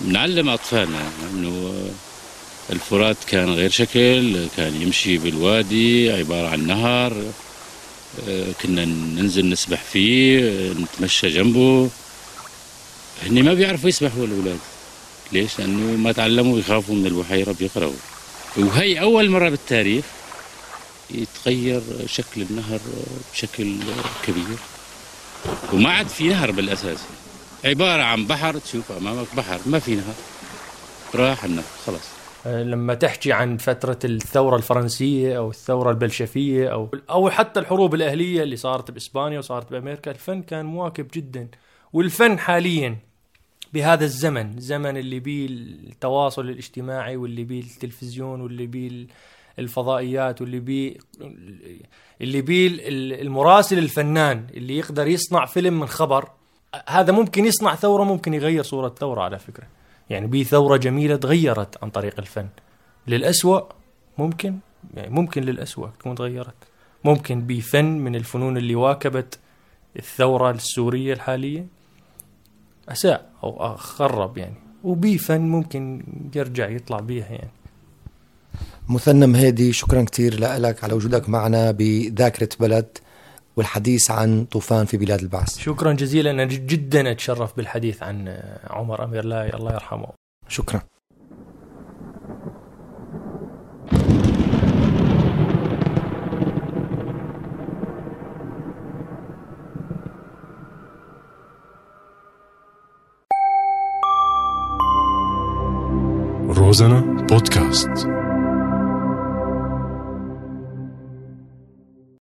نعلم 0.06 0.50
أطفالنا 0.50 1.12
أنه 1.32 1.74
الفرات 2.70 3.18
كان 3.28 3.50
غير 3.50 3.70
شكل 3.70 4.48
كان 4.58 4.82
يمشي 4.82 5.18
بالوادي 5.18 6.12
عبارة 6.12 6.48
عن 6.48 6.68
نهر 6.68 7.24
آه، 8.28 8.52
كنا 8.64 8.86
ننزل 8.86 9.50
نسبح 9.50 9.84
فيه 9.84 10.40
نتمشى 10.72 11.30
جنبه. 11.30 11.90
هني 13.24 13.42
ما 13.42 13.54
بيعرفوا 13.54 13.90
يسبحوا 13.90 14.26
الأولاد. 14.26 14.60
ليش؟ 15.32 15.60
لأنه 15.60 15.98
ما 15.98 16.12
تعلموا 16.12 16.60
يخافوا 16.60 16.96
من 16.96 17.06
البحيرة 17.06 17.56
بيقرأوا 17.60 17.94
وهي 18.58 19.02
أول 19.02 19.30
مرة 19.30 19.50
بالتاريخ 19.50 20.06
يتغير 21.12 21.82
شكل 22.06 22.42
النهر 22.42 22.80
بشكل 23.34 23.76
كبير. 24.28 24.58
وما 25.74 25.90
عاد 25.90 26.08
في 26.08 26.28
نهر 26.28 26.52
بالأساس. 26.52 27.00
عبارة 27.66 28.02
عن 28.02 28.26
بحر 28.26 28.58
تشوف 28.58 28.92
أمامك 28.92 29.28
بحر 29.38 29.60
ما 29.66 29.80
في 29.80 29.96
نهر 29.96 30.14
راح 31.16 31.44
النهر 31.44 31.66
خلاص. 31.86 32.18
لما 32.46 32.94
تحكي 32.94 33.34
عن 33.34 33.58
فترة 33.58 34.00
الثورة 34.04 34.56
الفرنسية 34.56 35.38
أو 35.38 35.50
الثورة 35.50 35.92
البلشفية 35.92 36.68
أو 36.68 36.90
أو 37.10 37.30
حتى 37.30 37.60
الحروب 37.60 37.96
الأهلية 37.96 38.44
اللي 38.44 38.56
صارت 38.56 38.92
بإسبانيا 38.92 39.40
وصارت 39.40 39.72
بأمريكا 39.72 40.12
الفن 40.12 40.42
كان 40.42 40.66
مواكب 40.66 41.08
جدا. 41.14 41.48
والفن 41.94 42.40
حاليا 42.40 42.98
بهذا 43.74 44.06
الزمن 44.06 44.60
زمن 44.60 44.98
اللي 44.98 45.20
بيه 45.20 45.46
التواصل 45.46 46.50
الاجتماعي 46.50 47.18
واللي 47.18 47.44
بيه 47.44 47.62
التلفزيون 47.62 48.42
واللي 48.42 48.68
بيه 48.68 49.08
الفضائيات 49.60 50.42
واللي 50.42 50.60
بيه 50.60 50.98
اللي 52.22 52.42
بيه 52.42 52.70
المراسل 53.22 53.78
الفنان 53.78 54.48
اللي 54.54 54.78
يقدر 54.78 55.08
يصنع 55.08 55.46
فيلم 55.46 55.80
من 55.80 55.88
خبر. 55.88 56.30
هذا 56.88 57.12
ممكن 57.12 57.46
يصنع 57.46 57.76
ثورة 57.76 58.04
ممكن 58.04 58.34
يغير 58.34 58.64
صورة 58.64 58.96
ثورة 59.00 59.22
على 59.22 59.40
فكرة. 59.40 59.68
يعني 60.10 60.28
بي 60.28 60.44
ثورة 60.44 60.78
جميلة 60.78 61.16
تغيرت 61.16 61.84
عن 61.84 61.90
طريق 61.90 62.20
الفن. 62.20 62.48
للأسوأ 63.08 63.62
ممكن 64.18 64.58
يعني 64.94 65.10
ممكن 65.10 65.44
للأسوأ 65.44 65.88
تكون 66.00 66.16
تغيرت. 66.16 66.56
ممكن 67.04 67.42
بفن 67.42 67.86
من 67.86 68.16
الفنون 68.16 68.58
اللي 68.58 68.76
واكبت 68.76 69.40
الثورة 69.96 70.52
السورية 70.52 71.14
الحالية. 71.14 71.66
أساء 72.90 73.30
أو 73.44 73.76
خرب 73.76 74.38
يعني. 74.38 74.56
وبي 74.84 75.18
فن 75.18 75.42
ممكن 75.42 76.04
يرجع 76.36 76.70
يطلع 76.70 77.00
بيها 77.00 77.30
يعني. 77.30 77.52
مثنى 78.90 79.28
مهيدي 79.28 79.74
شكرا 79.74 80.04
كثير 80.04 80.40
لك 80.40 80.84
على 80.84 80.94
وجودك 80.94 81.30
معنا 81.30 81.72
بذاكرة 81.72 82.50
بلد. 82.60 82.98
والحديث 83.58 84.12
عن 84.12 84.46
طوفان 84.46 84.86
في 84.86 84.98
بلاد 84.98 85.22
البعث. 85.22 85.58
شكرا 85.58 85.94
جزيلا. 85.94 86.32
أنا 86.32 86.44
جدا 86.46 87.12
أتشرف 87.12 87.58
بالحديث 87.58 88.04
عن 88.04 88.44
عمر 88.70 89.04
أمير. 89.04 89.26
لاي 89.26 89.50
الله 89.54 89.74
يرحمه. 89.74 90.08
شكرا. 90.48 90.82
روزانا 106.50 107.00
بودكاست. 107.30 108.17